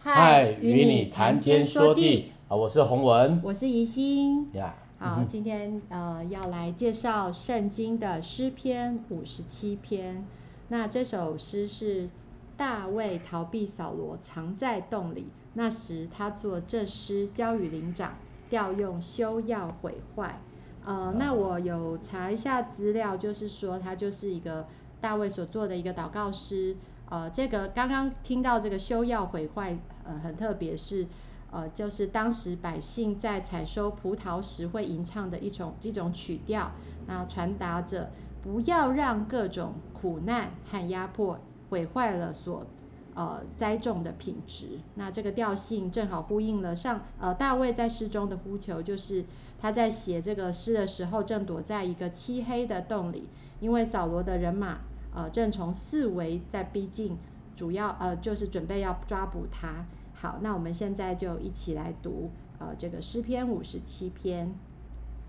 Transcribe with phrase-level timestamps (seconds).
[0.00, 2.54] 嗨，与你谈天说地啊！
[2.54, 4.76] 我是洪文，我是怡心呀。
[5.00, 10.24] Yeah, 好，嗯、今天呃要来介绍圣经的诗篇五十七篇。
[10.68, 12.08] 那这首诗是
[12.56, 15.26] 大卫逃避扫罗，藏在洞里。
[15.54, 18.14] 那时他做这诗交与灵长，
[18.48, 20.40] 调用修要毁坏。
[20.84, 24.68] 呃，那我有查一下资料，就是说他就是一个
[25.00, 26.76] 大卫所做的一个祷告诗。
[27.10, 31.06] 呃，这个刚刚听到这个休要毁坏，呃，很特别是，
[31.50, 36.70] 呃，就是当时百姓在采收葡萄时会吟唱的一种一种曲调，
[37.06, 38.10] 那传达着
[38.42, 42.66] 不要让各种苦难和压迫毁坏了所
[43.14, 44.78] 呃栽种的品质。
[44.96, 49.24] 那这个调性正好呼应了上呃大卫在诗中的呼求，就是
[49.58, 54.80] 他在写这个诗的时候，正躲在一个漆黑的洞里，因为扫罗的人马。
[55.14, 57.16] 呃，正从四围在逼近，
[57.56, 59.86] 主要呃就是准备要抓捕他。
[60.14, 64.52] 好，那我们现在就一起来读呃这个诗篇五十七篇。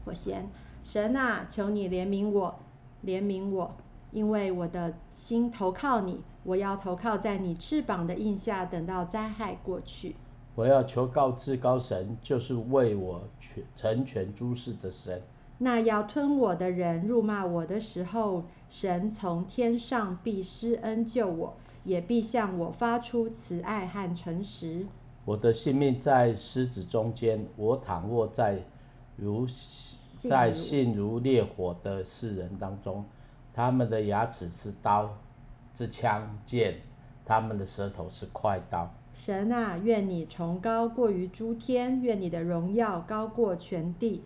[0.06, 0.50] 我先，
[0.84, 2.60] 神啊，求你怜悯我，
[3.06, 3.76] 怜悯我，
[4.12, 10.16] 因为我的心投靠你，我要投靠在你翅膀的荫下，等到灾害过去。
[10.56, 15.22] 我要求告至高神，就是为我全成全诸事的神。
[15.62, 24.86] 那要吞我的人辱骂我的时候，神从天上必施恩救我，也必向我发出慈爱和诚实。
[25.26, 28.64] 我的性命在狮子中间，我躺卧在
[29.18, 29.46] 如
[30.24, 33.04] 在性如烈火的世人当中，
[33.54, 35.18] 他们的牙齿是刀，
[35.76, 36.76] 是枪剑，
[37.26, 38.90] 他们的舌头是快刀。
[39.14, 44.24] 神啊，愿你崇高过于诸天，愿你的荣耀高过全地。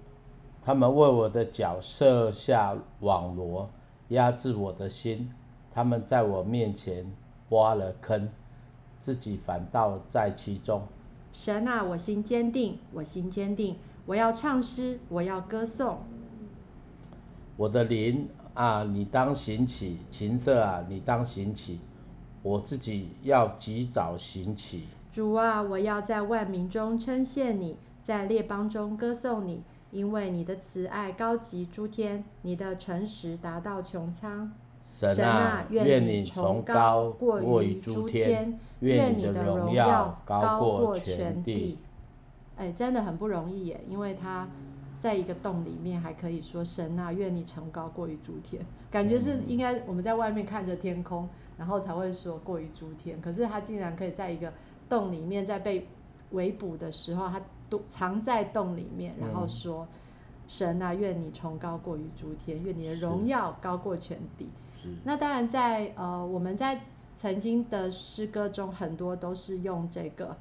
[0.66, 3.70] 他们为我的脚设下网罗，
[4.10, 5.30] 压制我的心。
[5.74, 7.12] 他们在我面前
[7.50, 8.30] 挖了坑，
[9.00, 10.84] 自己反倒在其中。
[11.32, 13.76] 神啊，我心坚定，我心坚定，
[14.06, 15.98] 我要唱诗，我要歌颂。
[17.58, 21.80] 我的灵啊，你当行起；琴瑟啊，你当行起。
[22.42, 24.84] 我自己要及早行起。
[25.12, 29.62] 主啊，我要在万民中称谢你，在列邦中歌颂你。
[29.94, 34.52] 因为你的慈爱高及诸天，你的诚实达到穹苍。
[34.92, 41.78] 神啊，愿你崇高过于诸天，愿你的荣耀高过全地。
[42.58, 44.48] 哎，真的很不容易耶，因为他
[45.00, 53.22] 在一个洞里面，还可以说神啊，愿你崇高过于诸天，感觉是应该我们在外面看着天空，然后才会说过于诸天。
[53.22, 54.52] 可是他竟然可以在一个
[54.90, 55.88] 洞里面，在被
[56.32, 57.40] 围捕的时候，他。
[57.88, 59.98] 藏在洞里面，然后说：“嗯、
[60.48, 64.50] 神啊，愿你崇高过于诸天，愿你的荣耀高过全地。”
[65.06, 66.82] 那当然在，在呃，我们在
[67.16, 70.36] 曾经的诗歌中，很多都是用这个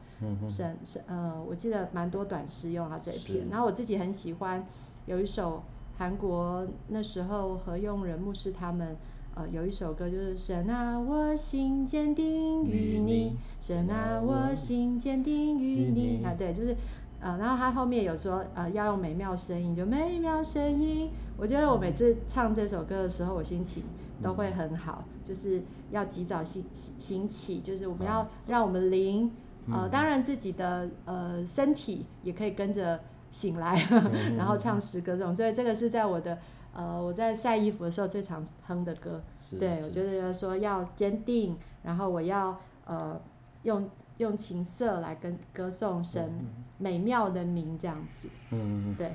[0.49, 3.49] 神神呃，我记得蛮多短诗用他这一篇。
[3.49, 4.67] 然后我自己很喜欢
[5.07, 5.63] 有一首
[5.97, 8.97] 韩国那时候何用人牧师他们
[9.37, 16.77] 呃有一首歌，就是“神啊，我心坚定于你”，神啊，我心坚定于你啊，对，就是。
[17.23, 21.09] 呃，然后他后面有说，呃，要用美妙声音，就美妙声音。
[21.37, 23.85] 我觉得我每次唱这首歌的时候，我心情
[24.21, 25.63] 都会很好，就是
[25.93, 29.31] 要及早醒醒起，就是我们要让我们灵，
[29.73, 32.99] 呃，当然自己的呃身体也可以跟着
[33.31, 33.81] 醒来，
[34.37, 35.33] 然后唱诗歌这种。
[35.33, 36.37] 所以这个是在我的
[36.75, 39.23] 呃我在晒衣服的时候最常哼的歌。
[39.61, 43.21] 对，我觉得说要坚定，然后我要呃
[43.63, 43.89] 用。
[44.23, 46.31] 用琴瑟来跟歌颂神
[46.79, 48.29] 美妙的名，这样子。
[48.51, 49.13] 嗯，对。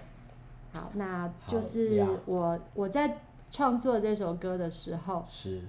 [0.74, 3.18] 好，那就是我我在
[3.50, 5.62] 创作这首歌的时候，是，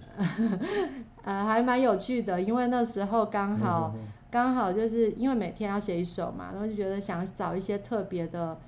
[1.23, 3.95] 呃，还蛮有趣的，因为那时候刚好
[4.31, 8.59] 刚好就是因为每天要写一首嘛，然后就觉得想找一些特别的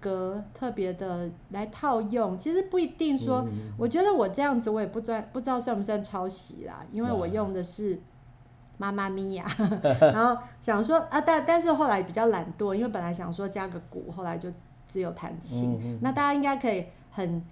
[0.00, 2.36] 歌，特别的来套用。
[2.36, 3.46] 其实不一定说，
[3.78, 7.98] 我觉得我这样子我也不专不知道算不算抄袭啦，因为我用的是。
[8.78, 9.44] 妈妈咪呀，
[10.00, 14.50] 然后想说啊，但但是后来比较懒惰，因为本来想说加个鼓，后来就
[14.86, 15.74] 只有弹琴。
[15.74, 17.42] 嗯嗯，那大家应该可以很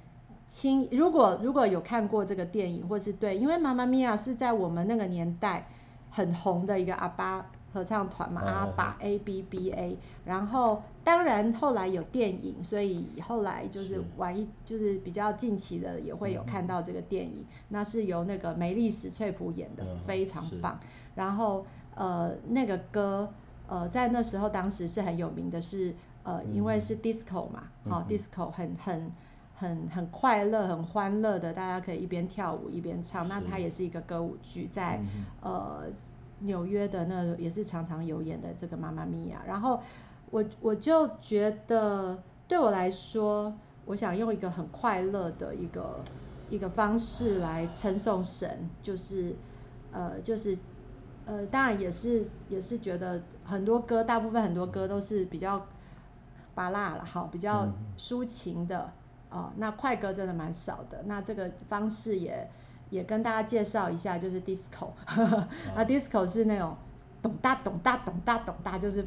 [0.48, 5.68] 轻，如果如果有看过这个电影，或是对，因为妈妈咪呀是在我们那个年代
[6.10, 7.44] 很红的一个阿巴
[7.76, 9.98] 合唱团嘛，阿爸 A B B A。
[10.24, 20.80] 然后当然后来有电影，所以后来就是玩一就是比较近期的也会有看到这个电影，嗯、那是由那个梅丽史翠普演的，非常棒。
[21.14, 21.64] 然后，
[21.94, 23.32] 呃，那个歌，
[23.68, 25.94] 呃，在那时候当时是很有名的是，是
[26.24, 29.12] 呃，因为是 disco 嘛，好、disco 很很
[29.54, 33.28] 很很快乐、很欢乐的，大家可以一边跳舞一边唱。
[33.28, 35.84] 那它也是一个歌舞剧，在、嗯、呃
[36.40, 39.80] 纽约的那也是常常有演的这个《妈妈咪呀》，然后
[40.30, 43.54] 我我就觉得对我来说，
[43.86, 46.04] 我想用一个很快乐的一个
[46.50, 49.34] 一个方式来称颂神，就是
[49.92, 50.58] 呃就是
[51.24, 55.66] 呃当然也是也是觉得很多歌，大部分很多歌都是比较
[56.54, 57.66] 巴辣了，好比较
[57.96, 58.92] 抒情的
[59.30, 62.50] 啊、那快歌真的蛮少的，那这个方式也。
[62.90, 64.88] 也跟大家介绍一下，就是 disco，
[65.74, 66.76] 那 disco 是那种
[67.20, 69.04] 咚哒咚哒咚哒咚哒，就是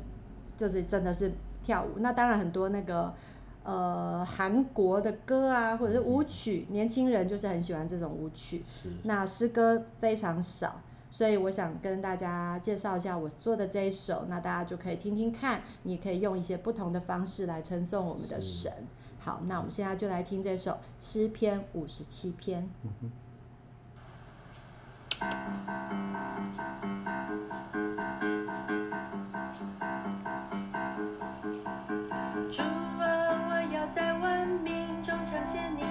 [0.57, 1.31] 就是真的是
[1.63, 1.99] 跳舞。
[1.99, 3.13] 那当然很多那个
[3.63, 8.63] 呃韩国的歌啊，或者是舞曲，年轻人就是很喜欢这种舞曲。
[8.67, 8.89] 是。
[9.03, 18.71] 那诗歌非常少，所以我想跟大家介绍一下我做的这一首，那大家就可以听听看，你可以用一些不同的方式来称颂我们的神。
[19.19, 22.69] 好，那我们现在就来听这首诗篇五十七篇。
[22.83, 23.09] 嗯
[25.19, 25.25] 主
[32.63, 33.03] 啊，
[33.49, 35.83] 我要在万民中称谢你，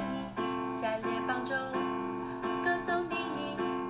[0.80, 1.54] 在列邦中
[2.64, 3.16] 歌颂你，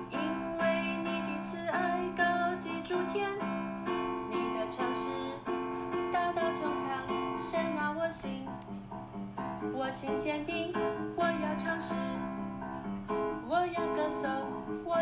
[0.09, 0.19] 因
[0.57, 2.23] 为你的慈爱高
[2.59, 3.31] 及诸天，
[4.29, 5.09] 你的诚实
[6.11, 7.07] 达到穹苍，
[7.49, 8.45] 神啊，我心，
[9.73, 10.73] 我心坚定，
[11.15, 11.95] 我要唱诗，
[13.47, 14.29] 我要歌颂。
[14.85, 14.95] 我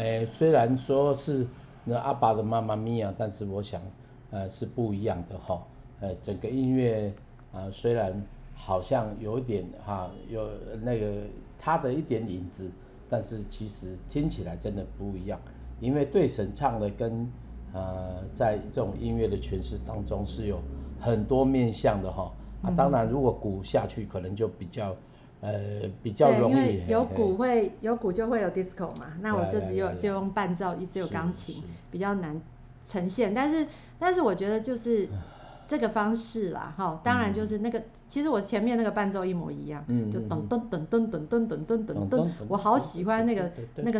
[0.00, 1.46] 诶，虽然说是
[1.84, 3.80] 那阿爸的妈妈咪呀，但是我想，
[4.30, 5.62] 呃，是不一样的哈。
[6.00, 7.12] 呃，整个音乐
[7.52, 8.10] 啊、呃，虽然
[8.54, 10.48] 好像有一点哈、啊，有
[10.82, 11.12] 那个
[11.58, 12.70] 他的一点影子，
[13.10, 15.38] 但是其实听起来真的不一样。
[15.80, 17.30] 因为对神唱的跟
[17.74, 20.58] 呃，在这种音乐的诠释当中是有
[20.98, 22.32] 很多面向的哈。
[22.62, 24.96] 啊，当然如果鼓下去，可能就比较。
[25.40, 29.06] 呃，比较容易，因为有鼓会有鼓就会有 disco 嘛。
[29.22, 32.38] 那我这次又就用伴奏，只有钢琴，比较难
[32.86, 33.32] 呈现。
[33.32, 33.66] 但是，
[33.98, 35.08] 但是我觉得就是
[35.66, 37.00] 这个方式啦，哈。
[37.02, 43.98] 当然就是那个，嗯、其实我前面那个伴奏一模一样，嗯、就噔噔噔噔噔噔噔噔噔噔，我好喜欢那个那个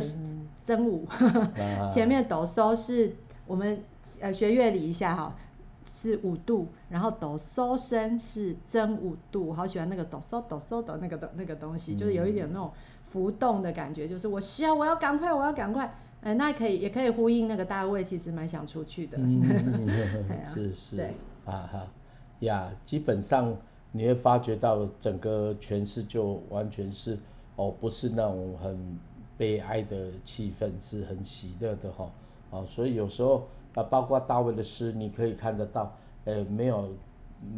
[0.62, 1.06] 真舞。
[1.90, 3.82] 前面哆嗦是我们
[4.20, 5.34] 呃学乐理一下哈。
[5.84, 12.70] 是五度，然后哆嗦声是真五度，好喜欢那个哆嗦哆嗦的那个的那个东西，就是有一点那种
[13.04, 19.88] 浮动的感觉，就是我需要，我要赶快，我要赶快，哎，那可以也可以呼应那个大卫，其实蛮想出去的，嗯、
[20.52, 21.14] 是是，对。
[21.44, 21.86] 啊哈。
[22.40, 23.56] 呀，基本上
[23.92, 27.18] 你会发觉到整个诠释就完全是
[27.56, 28.98] 哦，不是那种很
[29.36, 32.10] 悲哀的气氛，是很喜乐的哈，
[32.50, 33.48] 啊，所以有时候。
[33.74, 36.88] 啊，包括大卫的诗，你可以看得到，呃，没有，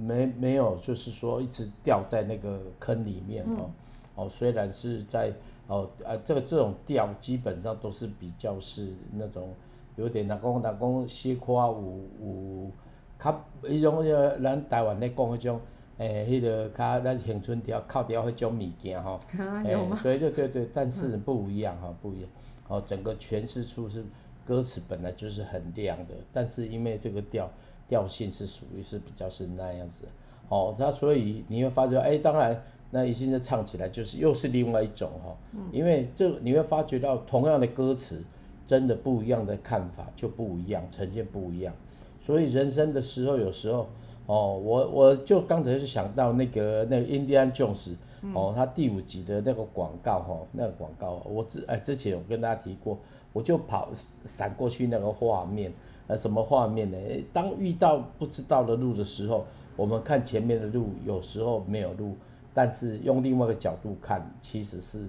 [0.05, 3.71] 没没有，就是说一直掉在那个坑里面哦。
[4.15, 5.33] 哦，虽然是在
[5.67, 9.55] 哦，啊，这个这种调基本上都是比较是那种
[9.97, 12.71] 有点那讲那讲斜跨有有，
[13.19, 15.61] 较迄种呃，咱台湾咧讲迄种，
[15.97, 19.19] 诶，迄个较咱乡村调靠调迄种物件吼。
[19.39, 19.99] 啊，有吗？
[20.03, 22.29] 对对对对，但是不一样哈，不一样。
[22.69, 24.05] 哦，整个诠释出是。
[24.45, 27.51] 歌词本来就是很亮的，但是因为这个调
[27.89, 30.05] 调性是属于是比较是那样子，
[30.49, 35.37] 哦，那所以你会发觉，哎，当然那一心的唱起来就是又是另外一种哈，
[35.71, 38.23] 因为这你会发觉到同样的歌词，
[38.67, 41.75] 真的不一样的看法就不一样，呈现不一样，
[42.21, 43.89] 所以人生的时候，有时候
[44.27, 47.95] 哦，我我就刚才是想到那个那个印第安 Jones
[48.35, 52.97] 哦，他第五集的那个广告哈、哦，那个广告，我之哎之前有跟大家提过，
[53.33, 53.89] 我就跑
[54.27, 55.73] 闪过去那个画面，
[56.07, 56.97] 呃，什么画面呢？
[57.33, 59.45] 当遇到不知道的路的时候，
[59.77, 62.15] 我们看前面的路，有时候没有路，
[62.55, 65.09] 但是用另外一个角度看，其实是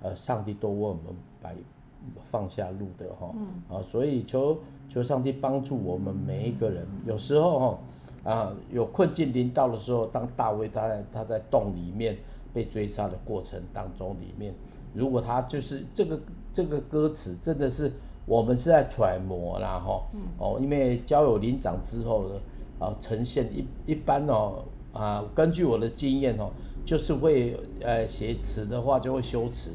[0.00, 1.02] 呃，上帝都为我们
[1.40, 1.54] 摆
[2.22, 4.56] 放下路的哈、哦，嗯、啊，所以求
[4.88, 6.86] 求上帝帮助我们每一个人。
[7.04, 7.66] 有时候哈、
[8.24, 12.16] 哦，啊，有困境临到的时候，当大卫他在他在洞里面
[12.52, 14.54] 被追杀的过程当中里面，
[14.94, 16.20] 如果他就是这个
[16.52, 17.92] 这个歌词真的是
[18.26, 20.02] 我们是在揣摩啦哈，
[20.38, 22.34] 哦，因为交友灵长之后呢，
[22.78, 26.50] 啊，呈现一一般哦，啊，根据我的经验哦，
[26.84, 29.70] 就是会呃写词的话就会修辞。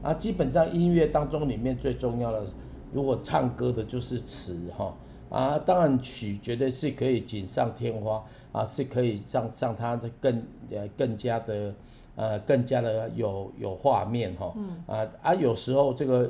[0.00, 2.46] 啊，基本上音乐当中里面最重要的，
[2.92, 4.94] 如果唱歌的就是词哈，
[5.28, 11.74] 啊，当然曲绝对是可以锦上添花啊，是可以让让它更呃更加的
[12.18, 14.52] 呃更加的有有画面哈，
[14.86, 16.28] 啊啊有时候这个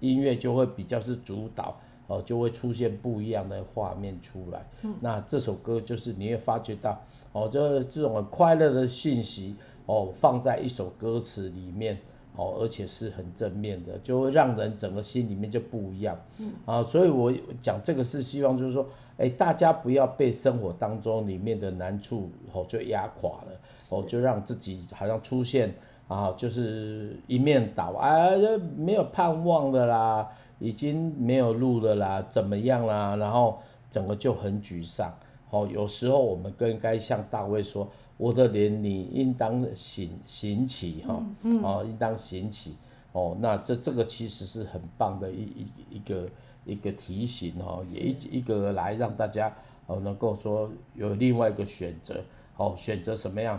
[0.00, 1.78] 音乐就会比较是主导
[2.08, 4.66] 哦，就会出现不一样的画面出来，
[5.00, 7.00] 那这首歌就是你会发觉到
[7.32, 9.54] 哦，这这种快乐的信息
[9.86, 11.96] 哦，放在一首歌词里面。
[12.38, 16.16] 哦，而且是很正面的，就会让人整个心里面就不一样。
[16.38, 25.74] 嗯啊，所以我讲这个是希望就是说，哎，大家不要被生活当中里面的难处哦就压垮了，哦就让自己好像出现
[26.06, 28.28] 啊，就是一面倒啊，
[28.76, 30.28] 没有盼望的啦，
[30.60, 33.16] 已经没有路了啦，怎么样啦？
[33.16, 33.58] 然后
[33.90, 35.12] 整个就很沮丧。
[35.50, 37.90] 哦，有时候我们更该向大卫说。
[38.18, 41.24] 我的脸，你应当醒醒起哈，
[41.62, 42.76] 哦，应当醒起
[43.12, 43.36] 哦。
[43.40, 46.28] 那这这个其实是很棒的一一一个
[46.64, 49.54] 一个提醒哈，也一一个来让大家
[49.86, 52.20] 哦能够说有另外一个选择
[52.56, 53.58] 哦，选择什么样？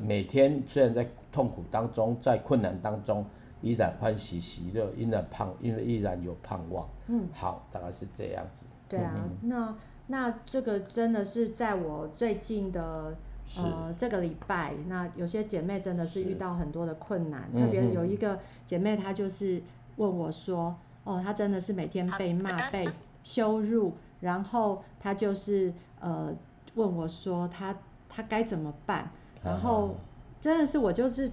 [0.00, 3.24] 每天虽然在痛苦当中，在困难当中，
[3.62, 6.88] 依然欢喜喜乐，依然盼，因为依然有盼望。
[7.06, 8.66] 嗯，好，大概是这样子。
[8.88, 9.76] 对啊，那
[10.08, 13.16] 那这个真的是在我最近的。
[13.56, 19.60] 呃，这个礼拜，那有些姐妹真的是遇到很多的困难，特别有一个姐妹，她就是
[19.96, 22.88] 问我说，哦，她真的是每天被骂、被
[23.22, 25.70] 羞辱，然后她就是
[26.00, 26.34] 呃
[26.76, 27.76] 问我说，她
[28.08, 29.10] 她该怎么办？
[29.44, 29.96] 然后
[30.40, 31.30] 真的是我就是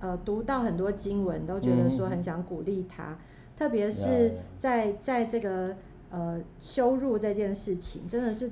[0.00, 3.16] 呃读到很多经文，都觉得说很想鼓励她，
[3.56, 5.74] 特别是在在这个
[6.10, 8.50] 呃羞辱这件事情，真的是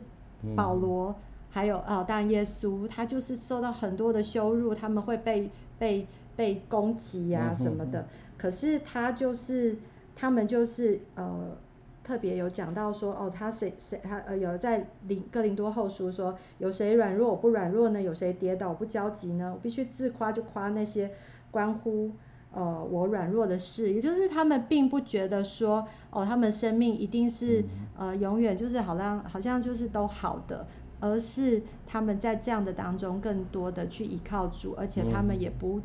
[0.56, 1.14] 保罗。
[1.54, 8.00] 还有啊，当然耶稣他就是受到很多的羞辱，他们会被被被攻击啊什么的。
[8.00, 9.76] 嗯、哼哼，可是他就是
[10.16, 11.54] 他们就是呃
[12.02, 18.00] 特别有讲到说哦，他谁谁他呃有在林哥林多后书说，有谁软弱我不软弱呢？
[18.00, 19.52] 有谁跌倒我不焦急呢？
[19.54, 21.10] 我必须自夸就夸那些
[21.50, 22.12] 关乎
[22.54, 27.62] 呃我软弱的事，也就是他们并不觉得说哦，他们生命一定是、
[27.98, 30.66] 呃永远就是好像好像就是都好的。
[31.02, 35.80] 而是他们在这样的当中，更多的去依靠主，而且他们也不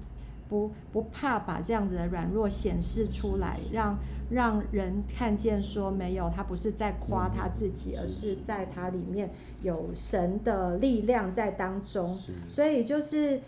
[0.48, 3.98] 不不怕把这样子的软弱显示出来，让
[4.30, 9.32] 让人看见说没有，他不是在夸他自己，而是在他里面
[9.64, 12.16] 有神的力量在当中。
[12.48, 13.42] 所以就是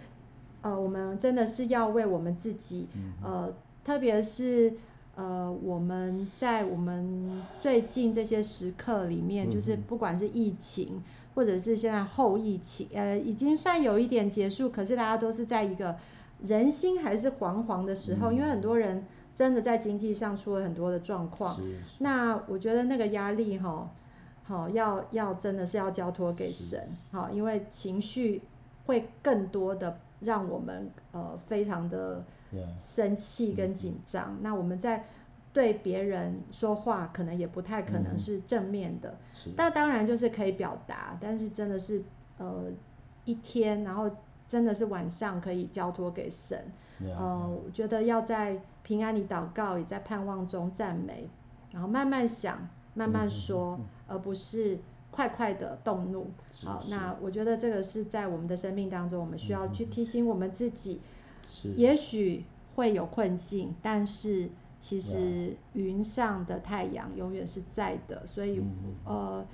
[0.63, 2.87] 呃，我们真的是要为我们自己，
[3.23, 3.53] 呃，
[3.85, 4.73] 特别是
[5.15, 11.03] 呃，我们在我们最近这些时刻里面，就是不管是疫情。
[11.39, 15.95] 或者是现在后疫情，呃，已经算有一点结束，可是大家都是在一个
[16.43, 21.57] 人心还是惶惶的时候，嗯、因为很多人真的在经济上出了很多的状况。
[21.99, 23.89] 那我觉得那个压力哈，
[24.43, 28.41] 好要要真的是要交托给神，好是，因为情绪
[28.85, 32.25] 会更多的让我们呃非常的
[32.77, 34.37] 生气跟紧张。
[34.41, 35.05] 那我们在。
[35.59, 39.09] 对别人说话可能也不太可能是正面的，
[39.45, 42.01] 嗯、但当然就是可以表达，但是真的是
[42.37, 42.67] 呃
[43.25, 44.09] 一天，然后
[44.47, 46.57] 真的是晚上可以交托给神，
[46.99, 51.27] 嗯、呃，我觉得要在平安里祷告，也在盼望中赞美，
[51.73, 54.79] 然后慢慢想，慢慢说，嗯、而不是
[55.11, 56.31] 快快的动怒。
[56.63, 57.13] 好，那。
[57.21, 61.01] 我觉得这个是在我们的生命当中，我们需要去提醒我们自己，
[61.45, 61.73] 是。
[61.73, 64.49] 也许会有困境，但是。
[64.79, 68.61] 其实云上的太阳永远是在的，所以
[69.03, 69.45] 呃，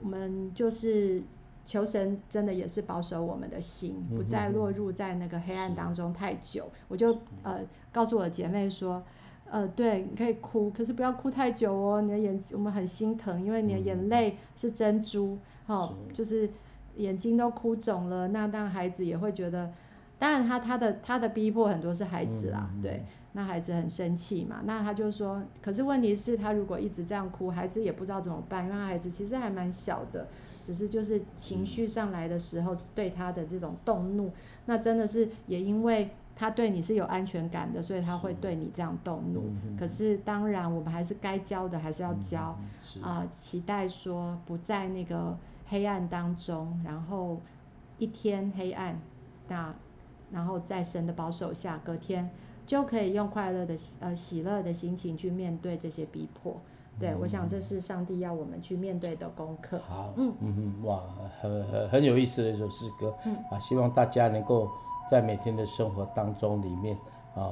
[0.00, 1.22] 我们就是
[1.66, 6.68] 求神真的也是保守我们的心，不再落入在那个黑暗当中太久。
[6.88, 7.60] 我就呃
[7.92, 9.02] 告诉我的姐妹说，
[9.50, 12.00] 呃，对，你可以哭，可是不要哭太久哦。
[12.00, 15.36] 你的眼，我们很心疼，因为你的眼泪是珍珠，
[15.66, 16.48] 哦，就是
[16.96, 19.72] 眼睛都哭肿了，那当孩子也会觉得，
[20.18, 30.28] 当然他他的他的逼迫很多是孩子啦，嗯、对，那孩子很生气嘛，那他就说，可是问题是，他如果一直这样哭，孩子也不知道怎么办，因为他孩子其实还蛮小的，
[30.62, 34.30] 只是就是情绪上来的时候，对他的这种动怒，
[34.66, 36.10] 那真的是也因为。
[36.36, 39.42] 他对你是有安全感的，所以他会对你这样动怒。
[39.42, 42.58] 是可是当然，我们还是该教的还是要教啊、
[42.96, 47.38] 嗯呃，期待说不在那个黑暗当中，然后
[47.98, 48.98] 一天黑暗，
[49.48, 49.74] 那
[50.32, 52.30] 然后在神的保守下，隔天
[52.70, 56.56] 就可以用快乐的呃喜乐的心情去面对这些逼迫。
[57.00, 59.80] 对、嗯、我想这是上帝要我们去面对的功课。
[59.88, 61.02] 好，嗯嗯嗯，哇，
[61.40, 63.12] 很很很有意思的一首诗歌。
[63.26, 64.70] 嗯啊，希望大家能够。
[65.10, 66.94] 在每天的生活当中里面，
[67.34, 67.50] 啊、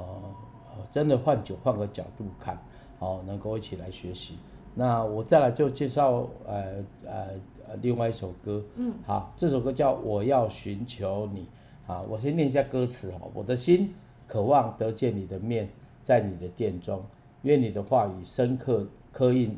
[0.71, 2.57] 呃，真的换酒换个角度看，
[2.99, 4.37] 哦，能够一起来学习。
[4.73, 11.41] 那我再来就介绍呃呃另外一首歌，嗯，好，这首歌叫《我要寻求你》。
[11.85, 13.27] 好，我先念一下歌词哈。
[13.33, 13.93] 我的心
[14.29, 15.67] 渴望得见你的面，
[16.01, 17.03] 在你的殿中，
[17.41, 19.57] 愿你的话语深刻刻印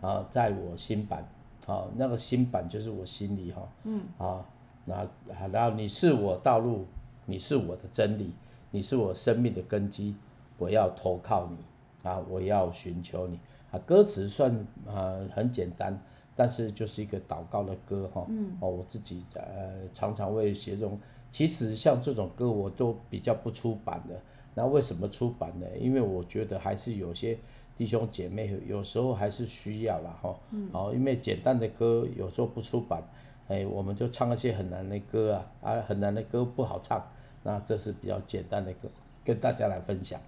[0.00, 1.28] 啊，在我心版，
[1.66, 4.44] 啊，那个心版就是我心里哈，嗯，啊，
[4.84, 5.08] 那
[5.50, 6.86] 然后你是我道路。
[7.26, 8.32] 你是我的真理，
[8.72, 10.16] 你是我生命的根基，
[10.58, 12.18] 我要投靠你啊！
[12.28, 13.38] 我要寻求你
[13.70, 13.78] 啊！
[13.86, 14.52] 歌词算
[14.84, 15.96] 啊很简单，
[16.34, 18.26] 但是就是一个祷告的歌哈。
[18.30, 18.56] 嗯。
[18.58, 20.98] 哦，我自己呃常常会写这种，
[21.30, 24.20] 其实像这种歌我都比较不出版的。
[24.54, 25.66] 那为什么出版呢？
[25.78, 27.38] 因为我觉得还是有些
[27.78, 30.36] 弟兄姐妹有时候还是需要啦哈。
[30.50, 30.68] 嗯。
[30.72, 33.02] 哦，因为简单的歌有时候不出版，
[33.48, 37.04] 哎，我们就唱一些很难的歌啊啊，很难的歌不好唱。
[37.42, 38.88] 那这是比较简单的歌，
[39.24, 40.20] 跟大家来分享。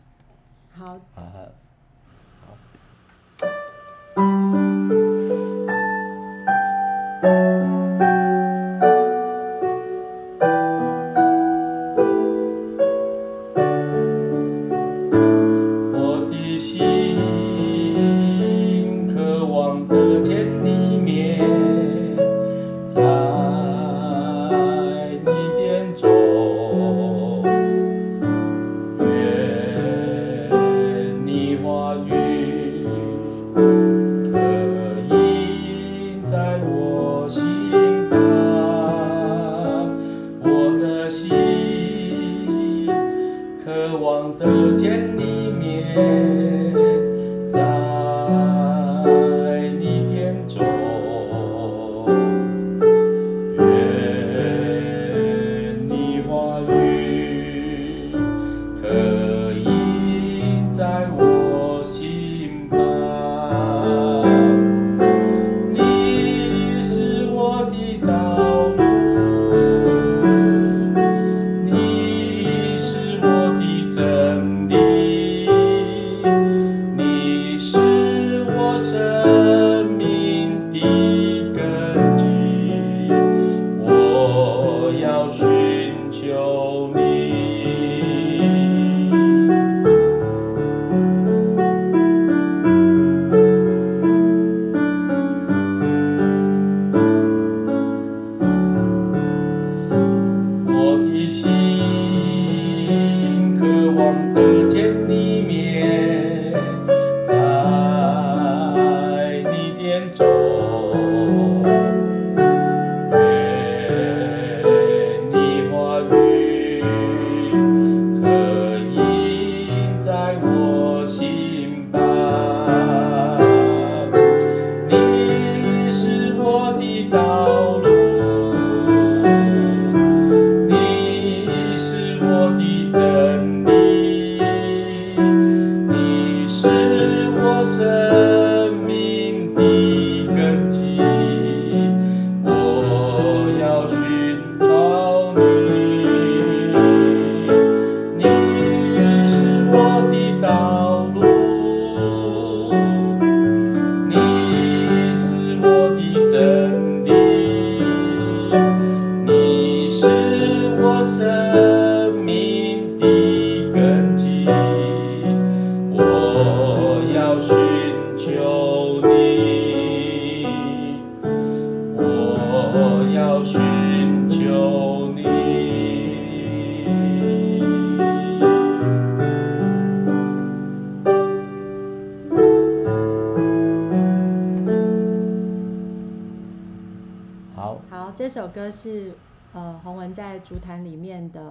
[0.71, 0.99] 好。
[1.15, 1.49] 啊。
[41.13, 41.29] 心，
[43.63, 44.72] 渴望的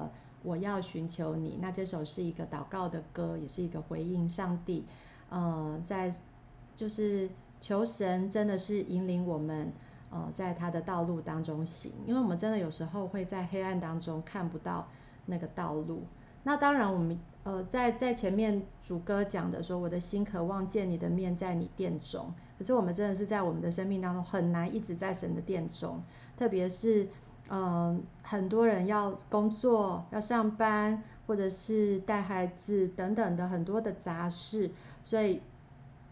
[0.43, 4.85] 《我要寻求你》，那这首是一个祷告的歌，也是一个回应上帝，
[5.29, 6.13] 呃，在
[6.75, 9.71] 就是求神真的是引领我们
[10.09, 14.87] 呃在他的道路当中行，因为我们真的有时候会在黑暗当中看不到
[15.25, 16.03] 那个道路。
[16.43, 22.33] 那当然我们呃在在前面主歌讲的说，我的心渴望见你的面，在你殿中。
[22.57, 26.01] 可是我们真的是在我们的生命当中很难一直在神的殿中，
[26.37, 27.07] 特别是，
[27.51, 34.71] 呃，很多人要工作、要上班，或者是带孩子等等的很多的杂事，
[35.03, 35.41] 所以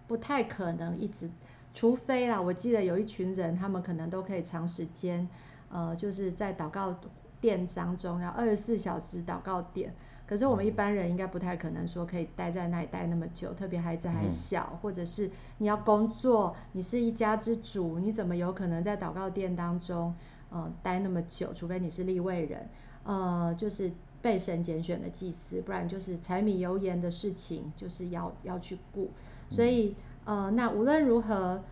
[0.06, 1.30] 不太可能一直，
[1.74, 5.26] 除非啦，我记得有一群人，他们可能都可以长时间，
[5.70, 6.94] 呃，就是在祷告
[7.40, 9.96] 殿当中，要二十四小时祷告殿。
[10.28, 20.14] 可是我们一般人应该不太可能说可以待在那里待那么久，特别孩子还小，或者是你要工作，你是一家之主，你怎么有可能在祷告殿当中，
[20.50, 21.54] 呃，待那么久？
[21.54, 22.68] 除非你是立位人，
[23.04, 29.12] 呃，就是被神拣选的祭司，不然就是柴米油盐的事情，就是要要去顾。
[29.50, 31.64] 所以，呃，那无论如何，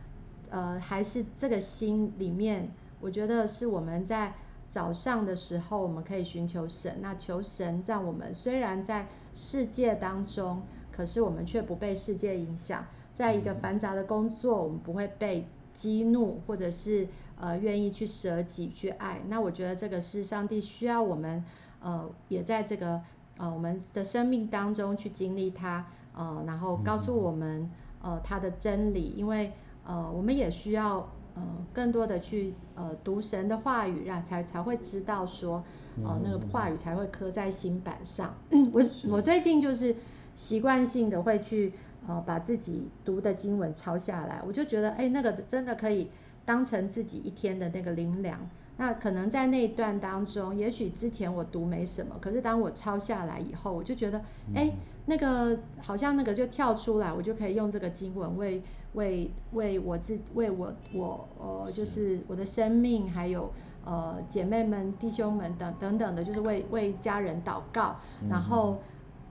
[0.49, 4.33] 呃，还是这个心里面，我觉得是我们在。
[4.69, 6.97] 早上的时候，我们可以寻求神。
[7.01, 10.61] 那求神让我们虽然在世界当中，
[10.91, 12.85] 可是我们却不被世界影响。
[13.13, 17.07] 在一个繁杂的工作，我们不会被激怒，或者是
[17.39, 19.21] 呃愿意去舍己去爱。
[19.27, 21.43] 那我觉得这个是上帝需要我们
[21.79, 23.01] 呃也在这个
[23.37, 27.69] 呃我们的生命当中去经历它呃，然后告诉我们
[28.01, 29.53] 呃他的真理，因为
[29.85, 31.09] 呃我们也需要。
[31.39, 35.63] 呃，更多的去呃读神的话语，让才才会知道说，
[36.03, 38.35] 呃那个话语才会刻在心板上。
[38.49, 39.95] 嗯、我我最近就是
[40.35, 41.73] 习惯性的会去
[42.07, 46.09] 呃把自己读的经文抄下来，我就觉得哎那个真的可以
[46.47, 48.39] 当成自己一天的那个灵粮。
[48.77, 54.21] 那可能在那一段当中，也许之前我读没什么，可是当我抄下来以后，我就觉得
[54.55, 54.71] 哎
[55.05, 58.63] 那个好像那个就跳出来，我就可以用这个经文为。
[58.93, 63.51] 为为我自为我我呃就是我的生命，还有
[63.85, 67.97] 呃姐妹们弟兄们等等等的，就是为为家人祷告。
[68.27, 68.81] 然后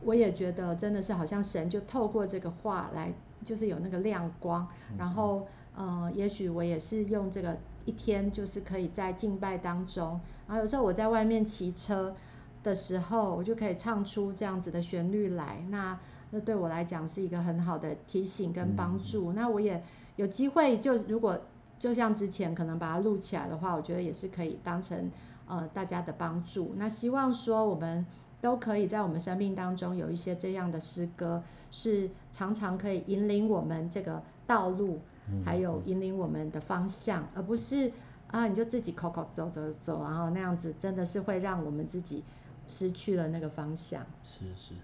[0.05, 3.13] 我也觉得真的是好像神就透过这个话来，
[3.45, 4.65] 就是有那个亮光。
[4.97, 5.45] 然后
[5.77, 10.21] 呃，也许我也是用这个一天，就是可以在敬拜当中。
[10.49, 12.17] 然后有时候我在外面骑车
[12.65, 15.65] 的时候，我就可以唱出这样子的旋律来。
[15.71, 15.97] 那。
[16.31, 19.31] 那对我来讲是一个很好的提醒跟帮助。
[19.31, 19.81] 嗯、那我也
[20.17, 21.39] 有机会，就如果
[21.79, 25.09] 就像之前可能把它录起来的话，我觉得也是可以当成
[25.47, 26.75] 呃大家的帮助。
[26.79, 28.05] 那希望说我们
[28.41, 34.99] 都可以在我们生命当中有一些这样的诗歌，是常常可以引领我们这个道路，
[35.45, 37.91] 还有引领我们的方向，而不是
[38.29, 42.23] 啊你就自己口口走走走，然后那样子真的是会让我们自己
[42.67, 44.05] 失去了那个方向。
[44.23, 44.75] 是是。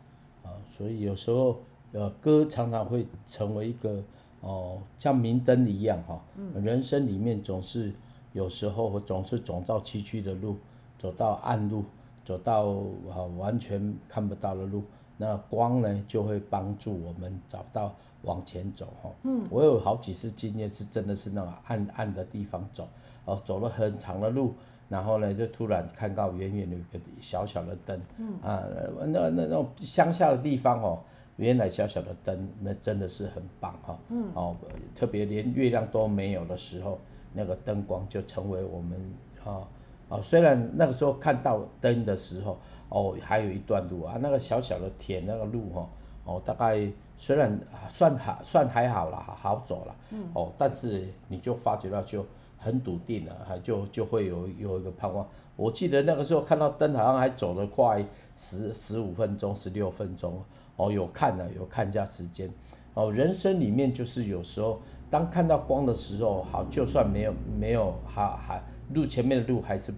[0.43, 1.61] 啊，所以有时候，
[1.93, 4.03] 呃，歌常常会成为一个
[4.41, 6.21] 哦、呃，像明灯一样哈。
[6.37, 6.63] 嗯。
[6.65, 7.93] 人生里面总是
[8.33, 10.57] 有时候总是走到崎岖的路，
[10.99, 11.85] 走到暗路，
[12.25, 12.65] 走到
[13.09, 14.83] 啊完全看不到的路，
[15.23, 19.11] 那光呢就会帮助我们找到往前走哈。
[19.23, 19.41] 嗯。
[19.51, 22.89] 我有好几次经验是真的是那种暗暗的地方走，
[23.25, 24.53] 哦，走了很长的路。
[24.89, 28.63] 然后呢，就突然看到远远有一个小小的灯，嗯啊，
[29.07, 30.99] 那那那种乡下的地方哦，
[31.37, 34.55] 原来小小的灯，那真的是很棒哈，嗯哦，
[34.95, 36.99] 特别连月亮都没有的时候，
[37.33, 39.01] 那个灯光就成为我们
[39.47, 39.65] 啊
[40.11, 42.59] 啊，虽然那个时候看到灯的时候
[42.93, 45.89] 哦，还有一段路啊，那个小小的田那个路哈，
[46.25, 52.25] 哦，大概虽然算还算还好啦，好走了，嗯哦，但是你就发觉到就。
[52.65, 55.27] 很笃定了，哈，就就会有有一个盼望。
[55.57, 60.41] 我记得那个时候看到灯，好像还走了快十十五分钟、十六分钟。
[60.77, 62.49] 哦，有看了，有看一下时间。
[62.95, 64.79] 哦，人生里面就是有时候，
[65.11, 68.63] 当看到光的时候，好，就算没有没有，还还
[68.95, 69.93] 路前面的路还是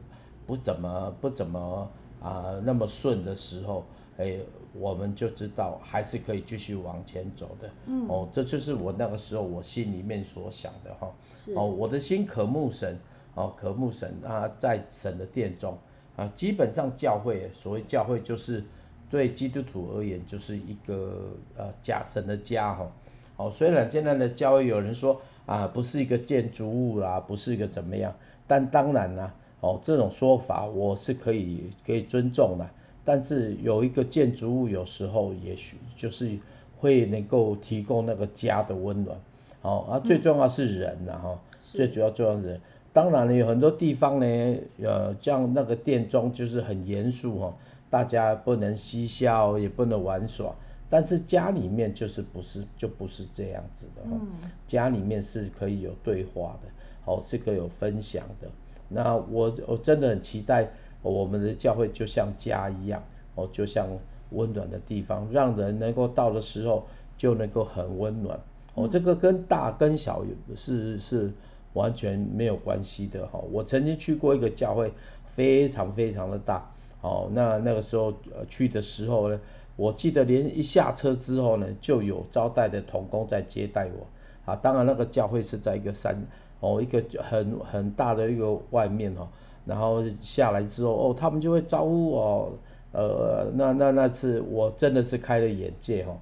[0.46, 1.86] 不怎么不怎么
[2.24, 3.84] 啊、呃、那么顺的时候，
[4.16, 4.38] 哎。
[4.76, 11.08] 我们就知道还是可以继续往前走的，嗯，哦，这就是我那个时候我心里面所想的哈，
[11.54, 12.98] 哦，我的心渴慕神，
[13.36, 15.78] 哦，渴慕神啊，在神的殿中
[16.16, 18.64] 啊，基本上教会，所谓教会就是
[19.08, 22.90] 对基督徒而言就是一个呃假神的家哈，
[23.36, 28.12] 哦，虽然现在的教会有人说啊，不是一个建筑物啦，不是一个怎么样，
[28.48, 29.32] 但当然啦，
[29.64, 32.68] 哦，这种说法我是可以可以尊重的。
[33.02, 36.36] 但是有一个建筑物，有时候也许就是
[36.78, 39.16] 会能够提供那个家的温暖，
[39.62, 42.60] 哦，啊，最重要是人呐，哈，最主要重要是人。
[42.92, 47.56] 当然了，有很多地方呢，呃，像那个殿中就是很严肃哈，
[47.88, 50.54] 大家不能嬉笑，也不能玩耍。
[50.90, 56.68] 但是家里面就是不是就不是这样子的哈，嗯、家里面是可以有对话的，
[57.06, 58.48] 哦，是可以有分享的。
[58.94, 60.70] 那我我真的很期待
[61.02, 63.02] 我们的教会就像家一样，
[63.34, 63.86] 哦，就像
[64.30, 66.86] 温暖的地方，让人能够到的时候
[67.18, 68.38] 就能够很温暖。
[68.74, 70.24] 哦，这个跟大跟小
[70.56, 71.30] 是是
[71.74, 73.38] 完全没有关系的哈。
[73.50, 74.92] 我曾经去过一个教会，
[75.26, 79.40] 非常非常的大，哦，那那个时候呃去的时候呢。
[79.76, 84.06] 我记得连一下车之后呢，就有招待的童工在接待我
[84.44, 84.54] 啊。
[84.54, 86.16] 当然那个教会是在一个山
[86.64, 89.28] 哦，一个很很大的一个外面哦。
[89.66, 92.52] 然后下来之后哦，他们就会招呼我。
[92.92, 96.16] 呃，那那那次我真的是开了眼界哦。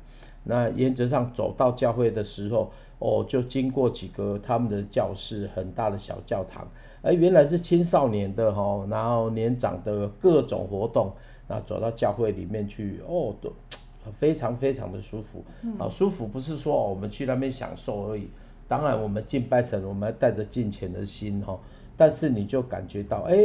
[0.45, 6.67] 那原则上走到教会的时候哦，就经过几个他们的教室，很大的小教堂。
[7.03, 11.13] 哎，原来是青少年的哈，然后年长的各种活动。
[11.47, 13.53] 那走到教会里面去，哦，都
[14.15, 15.45] 非常非常的舒服。
[15.79, 18.31] 啊，舒服不是说我们去那边享受而已。
[18.73, 21.61] 当然，我们敬拜神，我们要带着敬虔的心哈。
[21.95, 23.37] 但是你就感觉到，哎，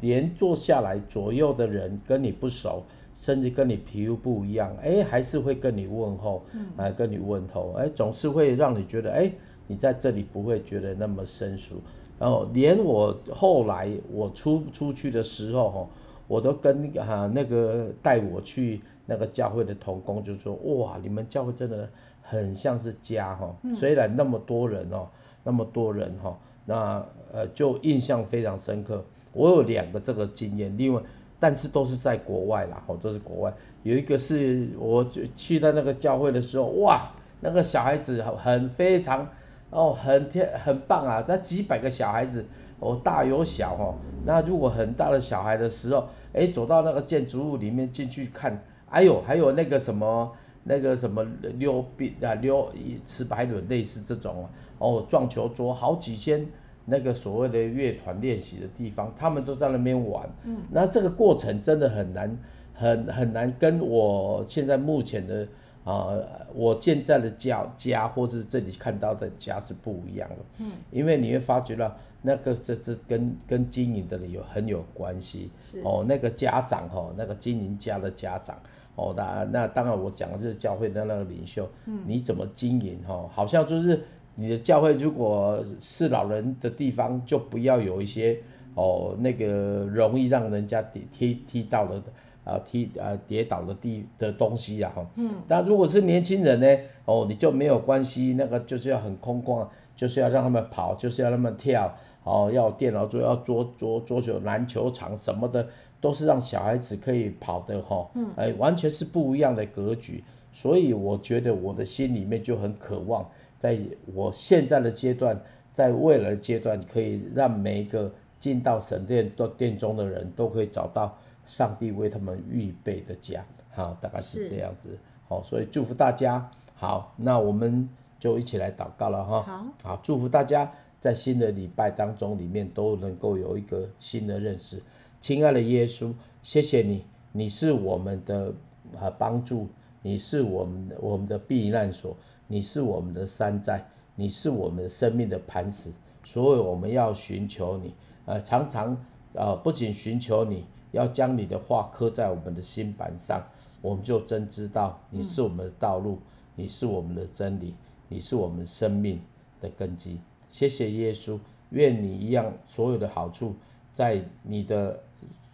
[0.00, 2.82] 连坐下来左右的人跟你不熟，
[3.14, 6.42] 甚至跟你皮肤不一样，哎，还是会跟你问候，
[6.76, 9.30] 来跟你问候，哎，总是会让你觉得，哎，
[9.68, 11.76] 你在这里不会觉得那么生疏。
[12.18, 15.88] 然后，连我后来我出出去的时候，哈。
[16.28, 21.88] 我都跟哈、啊、那个带我去那个教会的同工就说，哇，你们教会真的
[22.26, 25.08] 很像是家哈，虽然那么多人哦，
[25.44, 29.04] 那么多人哈，那呃就印象非常深刻。
[29.32, 31.00] 我有两个这个经验，另外
[31.38, 33.54] 但是都是在国外啦，哦，都是国外。
[33.82, 37.10] 有一个是我去到那个教会的时候，哇，
[37.40, 39.28] 那个小孩子很非常
[39.70, 42.44] 哦，很天很棒啊，那几百个小孩子。
[42.78, 43.94] 哦，大有小哦，
[44.26, 50.30] 那如果很大的小孩的时候，哎，走到那个建筑物里面进去看，哎呦，还有那个什么，
[50.68, 51.24] 那个什么
[51.58, 52.70] 溜冰啊，溜
[53.06, 54.48] 直排轮类似这种
[54.78, 56.44] 哦，撞球桌好几千，
[56.84, 60.28] 那个所谓的乐团练习的地方，他们都在那边玩。
[60.44, 62.38] 嗯，那这个过程真的很难，
[62.74, 65.44] 很很难跟我现在目前的
[65.84, 70.36] 啊、呃，我现在的家家或是这里看到的家是不一样的。
[70.58, 71.96] 嗯，因为你会发觉到。
[72.22, 78.58] 那个这这跟跟经营的人有很有关系是哦，那个家长哈、哦，那个经营家的家长
[78.96, 83.30] 哦，那那当然我讲的是教会的那个领袖，嗯，你怎么经营哈、哦？
[83.30, 84.02] 好像就是
[84.34, 88.38] 你的教会如果是老人的地方，就不要有一些
[88.74, 89.46] 哦那个
[89.92, 92.02] 容易让人家跌踢踢到的
[92.42, 96.66] 啊踢啊跌倒的地的东西啊哈，嗯，但如果是年轻人呢，
[97.04, 101.94] 哦你就没有关系，那个就是要很空旷，就是要让他们跑，就是要让他们跳。
[102.28, 105.64] 哦，要电脑桌，要桌桌桌球、篮球场什么的，
[106.00, 108.08] 都是让小孩子可以跑的哈。
[108.14, 110.22] 嗯，哎，完全是不一样的格局。
[110.52, 113.28] 所以我觉得我的心里面就很渴望，
[113.58, 113.78] 在
[114.14, 115.38] 我现在的阶段，
[115.74, 123.44] 在未来的阶段，可以让每一个进到神殿的殿中的人都可以找到上帝为他们预备的家。
[123.72, 124.98] 好，大概是这样子。
[125.28, 126.50] 好，所以祝福大家。
[126.74, 129.42] 好，那我们就一起来祷告了哈。
[129.42, 130.70] 好，好，祝福大家。
[130.98, 134.82] 在新的礼拜当中，里面都能够有一个新的认识。
[135.26, 138.54] 亲爱的耶稣，谢谢你，你是我们的
[138.96, 139.66] 啊帮助，
[140.00, 143.84] 你是我们我们的避难所，你是我们的山寨，
[144.14, 145.90] 你是我们生命的磐石。
[146.22, 147.92] 所以我们要寻求你，
[148.24, 148.96] 呃，常常
[149.32, 153.44] 呃不仅寻求你，要将你的话刻在我们的心板上，
[153.82, 156.20] 我们就真知道你是我们的道路，
[156.54, 157.74] 你是我们的真理，
[158.06, 159.20] 你是我们生命
[159.60, 160.20] 的根基。
[160.48, 161.36] 谢谢耶稣，
[161.70, 163.56] 愿你一样所有的好处，
[163.92, 165.00] 在你的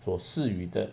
[0.03, 0.91] 所赐予的，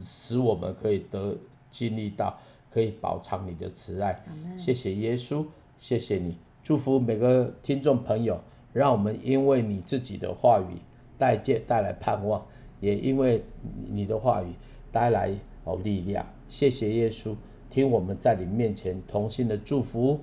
[0.00, 1.36] 使我们可以得
[1.70, 2.38] 经历到，
[2.70, 4.22] 可以饱尝你的慈爱。
[4.56, 5.44] 谢谢耶稣，
[5.80, 8.40] 谢谢你，祝福每个听众朋友，
[8.72, 10.78] 让我们因为你自己的话语
[11.18, 12.46] 带借带来盼望，
[12.80, 13.42] 也因为
[13.90, 14.52] 你的话语
[14.92, 16.24] 带来哦力量。
[16.48, 17.34] 谢谢耶稣，
[17.68, 20.20] 听我们在你面前同心的祝福，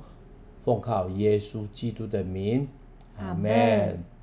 [0.58, 2.67] 奉靠耶稣基督的名。
[3.17, 4.14] 阿门。